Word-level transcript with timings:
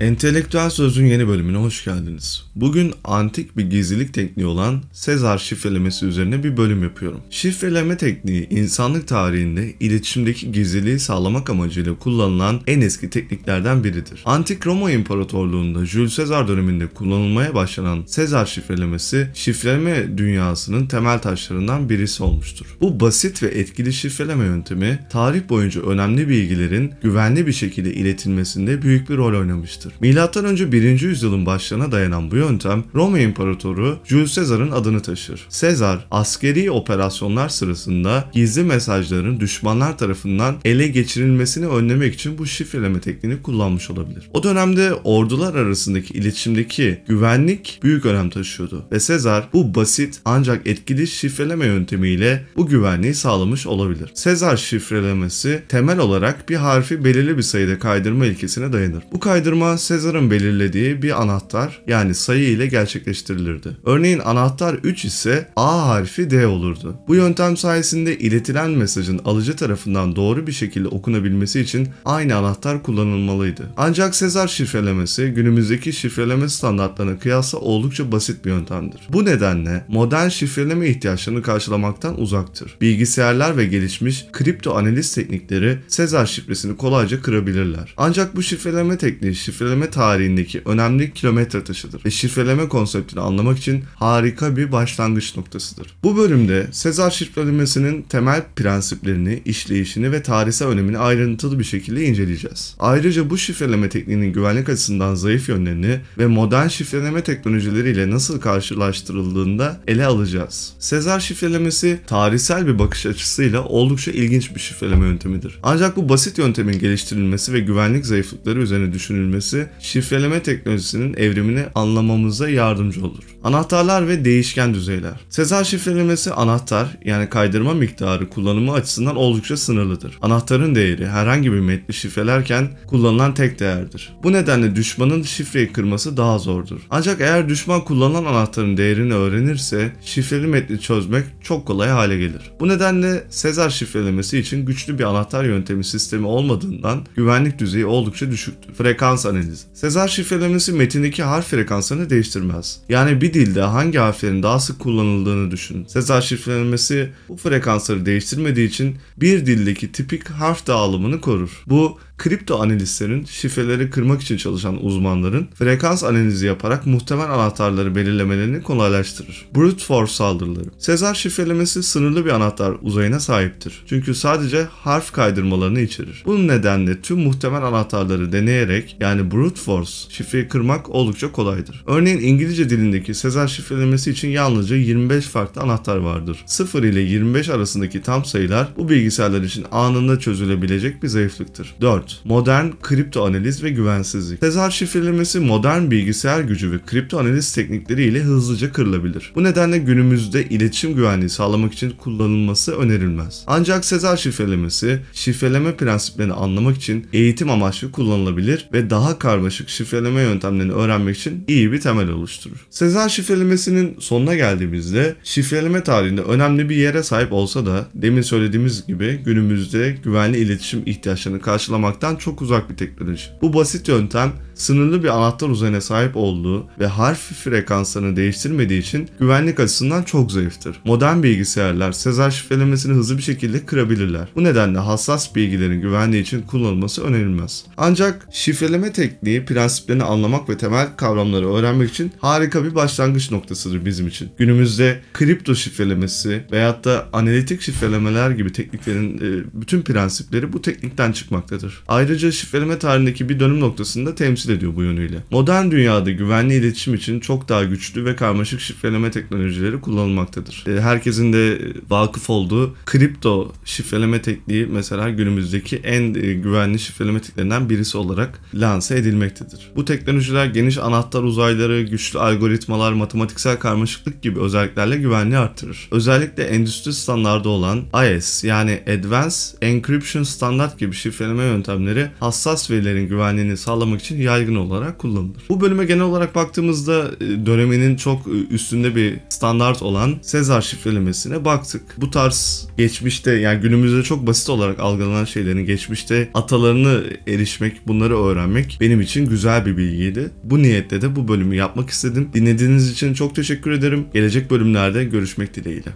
Entelektüel 0.00 0.70
Söz'ün 0.70 1.06
yeni 1.06 1.28
bölümüne 1.28 1.56
hoş 1.56 1.84
geldiniz. 1.84 2.44
Bugün 2.54 2.92
antik 3.04 3.56
bir 3.56 3.70
gizlilik 3.70 4.14
tekniği 4.14 4.46
olan 4.46 4.82
Sezar 4.92 5.38
şifrelemesi 5.38 6.06
üzerine 6.06 6.44
bir 6.44 6.56
bölüm 6.56 6.82
yapıyorum. 6.82 7.20
Şifreleme 7.30 7.96
tekniği 7.96 8.48
insanlık 8.48 9.08
tarihinde 9.08 9.74
iletişimdeki 9.80 10.52
gizliliği 10.52 10.98
sağlamak 10.98 11.50
amacıyla 11.50 11.98
kullanılan 11.98 12.60
en 12.66 12.80
eski 12.80 13.10
tekniklerden 13.10 13.84
biridir. 13.84 14.22
Antik 14.24 14.66
Roma 14.66 14.90
İmparatorluğu'nda 14.90 15.86
Jules 15.86 16.16
Caesar 16.16 16.48
döneminde 16.48 16.86
kullanılmaya 16.86 17.54
başlanan 17.54 18.04
Sezar 18.06 18.46
şifrelemesi 18.46 19.28
şifreleme 19.34 20.18
dünyasının 20.18 20.86
temel 20.86 21.18
taşlarından 21.18 21.88
birisi 21.88 22.22
olmuştur. 22.22 22.76
Bu 22.80 23.00
basit 23.00 23.42
ve 23.42 23.46
etkili 23.46 23.92
şifreleme 23.92 24.44
yöntemi 24.44 24.98
tarih 25.10 25.48
boyunca 25.48 25.82
önemli 25.82 26.28
bilgilerin 26.28 26.92
güvenli 27.02 27.46
bir 27.46 27.52
şekilde 27.52 27.94
iletilmesinde 27.94 28.82
büyük 28.82 29.10
bir 29.10 29.16
rol 29.16 29.40
oynamıştır. 29.40 29.85
Milattan 30.00 30.44
önce 30.44 30.72
1. 30.72 31.00
yüzyılın 31.00 31.46
başlarına 31.46 31.92
dayanan 31.92 32.30
bu 32.30 32.36
yöntem 32.36 32.84
Roma 32.94 33.18
İmparatoru 33.18 33.98
Jules 34.04 34.34
Caesar'ın 34.34 34.70
adını 34.70 35.02
taşır. 35.02 35.46
Caesar 35.60 36.06
askeri 36.10 36.70
operasyonlar 36.70 37.48
sırasında 37.48 38.30
gizli 38.32 38.62
mesajların 38.62 39.40
düşmanlar 39.40 39.98
tarafından 39.98 40.56
ele 40.64 40.88
geçirilmesini 40.88 41.66
önlemek 41.66 42.14
için 42.14 42.38
bu 42.38 42.46
şifreleme 42.46 43.00
tekniğini 43.00 43.42
kullanmış 43.42 43.90
olabilir. 43.90 44.30
O 44.34 44.42
dönemde 44.42 44.94
ordular 44.94 45.54
arasındaki 45.54 46.14
iletişimdeki 46.14 47.00
güvenlik 47.08 47.80
büyük 47.82 48.06
önem 48.06 48.30
taşıyordu 48.30 48.84
ve 48.92 49.00
Caesar 49.00 49.48
bu 49.52 49.74
basit 49.74 50.20
ancak 50.24 50.66
etkili 50.66 51.06
şifreleme 51.06 51.66
yöntemiyle 51.66 52.44
bu 52.56 52.66
güvenliği 52.66 53.14
sağlamış 53.14 53.66
olabilir. 53.66 54.12
Caesar 54.24 54.56
şifrelemesi 54.56 55.62
temel 55.68 55.98
olarak 55.98 56.48
bir 56.48 56.56
harfi 56.56 57.04
belirli 57.04 57.36
bir 57.36 57.42
sayıda 57.42 57.78
kaydırma 57.78 58.26
ilkesine 58.26 58.72
dayanır. 58.72 59.04
Bu 59.12 59.20
kaydırma 59.20 59.75
Caesar'ın 59.76 60.30
belirlediği 60.30 61.02
bir 61.02 61.22
anahtar 61.22 61.82
yani 61.86 62.14
sayı 62.14 62.48
ile 62.48 62.66
gerçekleştirilirdi. 62.66 63.68
Örneğin 63.84 64.18
anahtar 64.18 64.74
3 64.74 65.04
ise 65.04 65.48
A 65.56 65.88
harfi 65.88 66.30
D 66.30 66.46
olurdu. 66.46 66.96
Bu 67.08 67.14
yöntem 67.14 67.56
sayesinde 67.56 68.18
iletilen 68.18 68.70
mesajın 68.70 69.20
alıcı 69.24 69.56
tarafından 69.56 70.16
doğru 70.16 70.46
bir 70.46 70.52
şekilde 70.52 70.88
okunabilmesi 70.88 71.60
için 71.60 71.88
aynı 72.04 72.36
anahtar 72.36 72.82
kullanılmalıydı. 72.82 73.62
Ancak 73.76 74.14
Sezar 74.14 74.48
şifrelemesi 74.48 75.26
günümüzdeki 75.26 75.92
şifreleme 75.92 76.48
standartlarına 76.48 77.18
kıyasla 77.18 77.58
oldukça 77.58 78.12
basit 78.12 78.44
bir 78.44 78.50
yöntemdir. 78.50 79.00
Bu 79.08 79.24
nedenle 79.24 79.84
modern 79.88 80.28
şifreleme 80.28 80.88
ihtiyaçlarını 80.88 81.42
karşılamaktan 81.42 82.20
uzaktır. 82.20 82.76
Bilgisayarlar 82.80 83.56
ve 83.56 83.66
gelişmiş 83.66 84.26
kripto 84.32 84.74
analiz 84.74 85.14
teknikleri 85.14 85.78
Sezar 85.88 86.26
şifresini 86.26 86.76
kolayca 86.76 87.22
kırabilirler. 87.22 87.94
Ancak 87.96 88.36
bu 88.36 88.42
şifreleme 88.42 88.98
tekniği 88.98 89.34
şifreleme 89.66 89.90
tarihindeki 89.90 90.62
önemli 90.66 91.12
kilometre 91.12 91.64
taşıdır 91.64 92.04
ve 92.04 92.10
şifreleme 92.10 92.68
konseptini 92.68 93.20
anlamak 93.20 93.58
için 93.58 93.84
harika 93.94 94.56
bir 94.56 94.72
başlangıç 94.72 95.36
noktasıdır. 95.36 95.96
Bu 96.02 96.16
bölümde 96.16 96.66
Sezar 96.72 97.10
şifrelemesinin 97.10 98.02
temel 98.02 98.42
prensiplerini, 98.56 99.42
işleyişini 99.44 100.12
ve 100.12 100.22
tarihsel 100.22 100.68
önemini 100.68 100.98
ayrıntılı 100.98 101.58
bir 101.58 101.64
şekilde 101.64 102.04
inceleyeceğiz. 102.04 102.76
Ayrıca 102.78 103.30
bu 103.30 103.38
şifreleme 103.38 103.88
tekniğinin 103.88 104.32
güvenlik 104.32 104.68
açısından 104.68 105.14
zayıf 105.14 105.48
yönlerini 105.48 106.00
ve 106.18 106.26
modern 106.26 106.68
şifreleme 106.68 107.22
teknolojileriyle 107.22 108.10
nasıl 108.10 108.40
karşılaştırıldığını 108.40 109.58
da 109.58 109.80
ele 109.86 110.06
alacağız. 110.06 110.72
Sezar 110.78 111.20
şifrelemesi 111.20 112.00
tarihsel 112.06 112.66
bir 112.66 112.78
bakış 112.78 113.06
açısıyla 113.06 113.64
oldukça 113.64 114.10
ilginç 114.10 114.54
bir 114.54 114.60
şifreleme 114.60 115.06
yöntemidir. 115.06 115.58
Ancak 115.62 115.96
bu 115.96 116.08
basit 116.08 116.38
yöntemin 116.38 116.78
geliştirilmesi 116.78 117.52
ve 117.52 117.60
güvenlik 117.60 118.06
zayıflıkları 118.06 118.62
üzerine 118.62 118.92
düşünülmesi 118.92 119.55
şifreleme 119.80 120.42
teknolojisinin 120.42 121.14
evrimini 121.14 121.64
anlamamıza 121.74 122.48
yardımcı 122.48 123.06
olur. 123.06 123.24
Anahtarlar 123.44 124.08
ve 124.08 124.24
değişken 124.24 124.74
düzeyler. 124.74 125.20
Sezar 125.30 125.64
şifrelemesi 125.64 126.32
anahtar 126.32 126.98
yani 127.04 127.28
kaydırma 127.28 127.74
miktarı 127.74 128.28
kullanımı 128.28 128.72
açısından 128.72 129.16
oldukça 129.16 129.56
sınırlıdır. 129.56 130.18
Anahtarın 130.22 130.74
değeri 130.74 131.06
herhangi 131.06 131.52
bir 131.52 131.60
metni 131.60 131.94
şifrelerken 131.94 132.68
kullanılan 132.86 133.34
tek 133.34 133.60
değerdir. 133.60 134.12
Bu 134.22 134.32
nedenle 134.32 134.76
düşmanın 134.76 135.22
şifreyi 135.22 135.72
kırması 135.72 136.16
daha 136.16 136.38
zordur. 136.38 136.80
Ancak 136.90 137.20
eğer 137.20 137.48
düşman 137.48 137.84
kullanılan 137.84 138.24
anahtarın 138.24 138.76
değerini 138.76 139.14
öğrenirse 139.14 139.92
şifreli 140.04 140.46
metni 140.46 140.80
çözmek 140.80 141.24
çok 141.42 141.66
kolay 141.66 141.88
hale 141.88 142.18
gelir. 142.18 142.52
Bu 142.60 142.68
nedenle 142.68 143.24
Sezar 143.30 143.70
şifrelemesi 143.70 144.38
için 144.38 144.66
güçlü 144.66 144.98
bir 144.98 145.04
anahtar 145.04 145.44
yöntemi 145.44 145.84
sistemi 145.84 146.26
olmadığından 146.26 147.06
güvenlik 147.16 147.58
düzeyi 147.58 147.86
oldukça 147.86 148.30
düşüktür. 148.30 148.74
Frekans 148.74 149.26
analizi. 149.26 149.45
Sezar 149.74 150.08
şifrelemesi 150.08 150.72
metindeki 150.72 151.22
harf 151.22 151.46
frekanslarını 151.46 152.10
değiştirmez. 152.10 152.80
Yani 152.88 153.20
bir 153.20 153.34
dilde 153.34 153.60
hangi 153.60 153.98
harflerin 153.98 154.42
daha 154.42 154.60
sık 154.60 154.78
kullanıldığını 154.78 155.50
düşünün. 155.50 155.86
Sezar 155.86 156.22
şifrelemesi 156.22 157.10
bu 157.28 157.36
frekansları 157.36 158.06
değiştirmediği 158.06 158.68
için 158.68 158.96
bir 159.16 159.46
dildeki 159.46 159.92
tipik 159.92 160.28
harf 160.28 160.66
dağılımını 160.66 161.20
korur. 161.20 161.62
Bu 161.66 161.98
kripto 162.18 162.60
analistlerin 162.60 163.24
şifreleri 163.24 163.90
kırmak 163.90 164.22
için 164.22 164.36
çalışan 164.36 164.84
uzmanların 164.84 165.48
frekans 165.54 166.04
analizi 166.04 166.46
yaparak 166.46 166.86
muhtemel 166.86 167.30
anahtarları 167.30 167.94
belirlemelerini 167.94 168.62
kolaylaştırır. 168.62 169.46
Brute 169.56 169.84
force 169.84 170.12
saldırıları. 170.12 170.68
Sezar 170.78 171.14
şifrelemesi 171.14 171.82
sınırlı 171.82 172.24
bir 172.24 172.30
anahtar 172.30 172.74
uzayına 172.82 173.20
sahiptir. 173.20 173.82
Çünkü 173.86 174.14
sadece 174.14 174.64
harf 174.70 175.12
kaydırmalarını 175.12 175.80
içerir. 175.80 176.22
Bunun 176.26 176.48
nedenle 176.48 177.00
tüm 177.00 177.18
muhtemel 177.18 177.62
anahtarları 177.62 178.32
deneyerek 178.32 178.96
yani 179.00 179.30
brute 179.36 179.60
force 179.60 179.92
şifreyi 180.08 180.48
kırmak 180.48 180.90
oldukça 180.90 181.32
kolaydır. 181.32 181.84
Örneğin 181.86 182.20
İngilizce 182.20 182.70
dilindeki 182.70 183.14
Sezar 183.14 183.48
şifrelemesi 183.48 184.10
için 184.10 184.28
yalnızca 184.28 184.76
25 184.76 185.24
farklı 185.24 185.60
anahtar 185.60 185.96
vardır. 185.96 186.38
0 186.46 186.82
ile 186.82 187.00
25 187.00 187.48
arasındaki 187.48 188.02
tam 188.02 188.24
sayılar 188.24 188.68
bu 188.76 188.88
bilgisayarlar 188.88 189.42
için 189.42 189.66
anında 189.72 190.18
çözülebilecek 190.18 191.02
bir 191.02 191.08
zayıflıktır. 191.08 191.74
4. 191.80 192.20
Modern 192.24 192.66
kripto 192.82 193.24
analiz 193.24 193.62
ve 193.62 193.70
güvensizlik. 193.70 194.40
Sezar 194.40 194.70
şifrelemesi 194.70 195.40
modern 195.40 195.90
bilgisayar 195.90 196.40
gücü 196.40 196.72
ve 196.72 196.78
kripto 196.86 197.18
analiz 197.18 197.52
teknikleriyle 197.52 198.20
hızlıca 198.20 198.72
kırılabilir. 198.72 199.32
Bu 199.34 199.44
nedenle 199.44 199.78
günümüzde 199.78 200.44
iletişim 200.44 200.94
güvenliği 200.94 201.30
sağlamak 201.30 201.72
için 201.72 201.90
kullanılması 201.90 202.76
önerilmez. 202.76 203.44
Ancak 203.46 203.84
Sezar 203.84 204.16
şifrelemesi 204.16 205.00
şifreleme 205.12 205.76
prensiplerini 205.76 206.32
anlamak 206.32 206.76
için 206.76 207.06
eğitim 207.12 207.50
amaçlı 207.50 207.92
kullanılabilir 207.92 208.68
ve 208.72 208.90
daha 208.90 209.18
karmaşık 209.26 209.68
şifreleme 209.68 210.20
yöntemlerini 210.20 210.72
öğrenmek 210.72 211.16
için 211.16 211.44
iyi 211.48 211.72
bir 211.72 211.80
temel 211.80 212.08
oluşturur. 212.08 212.66
Sezar 212.70 213.08
şifrelemesinin 213.08 213.96
sonuna 214.00 214.34
geldiğimizde 214.34 215.16
şifreleme 215.24 215.82
tarihinde 215.82 216.22
önemli 216.22 216.68
bir 216.68 216.76
yere 216.76 217.02
sahip 217.02 217.32
olsa 217.32 217.66
da 217.66 217.86
demin 217.94 218.22
söylediğimiz 218.22 218.86
gibi 218.86 219.20
günümüzde 219.24 219.96
güvenli 220.04 220.38
iletişim 220.38 220.82
ihtiyaçlarını 220.86 221.40
karşılamaktan 221.40 222.16
çok 222.16 222.42
uzak 222.42 222.70
bir 222.70 222.76
teknoloji. 222.76 223.24
Bu 223.42 223.54
basit 223.54 223.88
yöntem 223.88 224.32
sınırlı 224.54 225.02
bir 225.02 225.08
anahtar 225.08 225.48
uzayına 225.48 225.80
sahip 225.80 226.16
olduğu 226.16 226.66
ve 226.80 226.86
harf 226.86 227.18
frekanslarını 227.18 228.16
değiştirmediği 228.16 228.80
için 228.80 229.08
güvenlik 229.20 229.60
açısından 229.60 230.02
çok 230.02 230.32
zayıftır. 230.32 230.80
Modern 230.84 231.22
bilgisayarlar 231.22 231.92
Sezar 231.92 232.30
şifrelemesini 232.30 232.94
hızlı 232.94 233.18
bir 233.18 233.22
şekilde 233.22 233.66
kırabilirler. 233.66 234.28
Bu 234.36 234.44
nedenle 234.44 234.78
hassas 234.78 235.34
bilgilerin 235.34 235.80
güvenliği 235.80 236.22
için 236.22 236.42
kullanılması 236.42 237.04
önerilmez. 237.04 237.64
Ancak 237.76 238.28
şifreleme 238.32 238.92
tekniği 239.08 239.44
prensiplerini 239.44 240.02
anlamak 240.02 240.48
ve 240.48 240.58
temel 240.58 240.96
kavramları 240.96 241.54
öğrenmek 241.54 241.90
için 241.90 242.12
harika 242.20 242.64
bir 242.64 242.74
başlangıç 242.74 243.30
noktasıdır 243.30 243.84
bizim 243.84 244.06
için. 244.06 244.28
Günümüzde 244.38 245.00
kripto 245.12 245.54
şifrelemesi 245.54 246.44
veyahut 246.52 246.84
da 246.84 247.08
analitik 247.12 247.62
şifrelemeler 247.62 248.30
gibi 248.30 248.52
tekniklerin 248.52 249.16
e, 249.18 249.44
bütün 249.52 249.82
prensipleri 249.82 250.52
bu 250.52 250.62
teknikten 250.62 251.12
çıkmaktadır. 251.12 251.82
Ayrıca 251.88 252.32
şifreleme 252.32 252.78
tarihindeki 252.78 253.28
bir 253.28 253.40
dönüm 253.40 253.60
noktasında 253.60 254.14
temsil 254.14 254.50
ediyor 254.50 254.76
bu 254.76 254.82
yönüyle. 254.82 255.16
Modern 255.30 255.70
dünyada 255.70 256.10
güvenli 256.10 256.54
iletişim 256.54 256.94
için 256.94 257.20
çok 257.20 257.48
daha 257.48 257.64
güçlü 257.64 258.04
ve 258.04 258.16
karmaşık 258.16 258.60
şifreleme 258.60 259.10
teknolojileri 259.10 259.80
kullanılmaktadır. 259.80 260.64
E, 260.68 260.80
herkesin 260.80 261.32
de 261.32 261.58
vakıf 261.90 262.30
olduğu 262.30 262.74
kripto 262.86 263.52
şifreleme 263.64 264.22
tekniği 264.22 264.66
mesela 264.66 265.10
günümüzdeki 265.10 265.76
en 265.76 266.14
e, 266.14 266.34
güvenli 266.34 266.78
şifreleme 266.78 267.20
tekniklerinden 267.20 267.70
birisi 267.70 267.98
olarak 267.98 268.40
lanse 268.54 268.95
edilmektedir. 268.96 269.70
Bu 269.76 269.84
teknolojiler 269.84 270.46
geniş 270.46 270.78
anahtar 270.78 271.22
uzayları, 271.22 271.82
güçlü 271.82 272.18
algoritmalar, 272.18 272.92
matematiksel 272.92 273.58
karmaşıklık 273.58 274.22
gibi 274.22 274.40
özelliklerle 274.40 274.96
güvenliği 274.96 275.38
arttırır. 275.38 275.88
Özellikle 275.90 276.42
endüstri 276.42 276.92
standardı 276.92 277.48
olan 277.48 277.82
IS 278.16 278.44
yani 278.44 278.80
Advanced 278.86 279.62
Encryption 279.62 280.22
Standard 280.22 280.78
gibi 280.78 280.94
şifreleme 280.94 281.44
yöntemleri 281.44 282.10
hassas 282.20 282.70
verilerin 282.70 283.08
güvenliğini 283.08 283.56
sağlamak 283.56 284.00
için 284.00 284.20
yaygın 284.20 284.56
olarak 284.56 284.98
kullanılır. 284.98 285.42
Bu 285.48 285.60
bölüme 285.60 285.84
genel 285.84 286.02
olarak 286.02 286.34
baktığımızda 286.34 287.10
e, 287.20 287.46
döneminin 287.46 287.96
çok 287.96 288.26
e, 288.26 288.54
üstünde 288.54 288.96
bir 288.96 289.14
standart 289.28 289.82
olan 289.82 290.14
Sezar 290.22 290.62
şifrelemesine 290.62 291.44
baktık. 291.44 291.82
Bu 291.98 292.10
tarz 292.10 292.68
geçmişte 292.78 293.32
yani 293.32 293.60
günümüzde 293.60 294.02
çok 294.02 294.26
basit 294.26 294.50
olarak 294.50 294.80
algılanan 294.80 295.24
şeylerin 295.24 295.66
geçmişte 295.66 296.28
atalarını 296.34 297.04
erişmek, 297.26 297.88
bunları 297.88 298.18
öğrenmek 298.18 298.78
benim 298.86 299.00
için 299.00 299.26
güzel 299.26 299.66
bir 299.66 299.76
bilgiydi. 299.76 300.30
Bu 300.44 300.62
niyetle 300.62 301.02
de 301.02 301.16
bu 301.16 301.28
bölümü 301.28 301.56
yapmak 301.56 301.90
istedim. 301.90 302.28
Dinlediğiniz 302.34 302.90
için 302.90 303.14
çok 303.14 303.34
teşekkür 303.34 303.70
ederim. 303.70 304.06
Gelecek 304.14 304.50
bölümlerde 304.50 305.04
görüşmek 305.04 305.54
dileğiyle. 305.54 305.90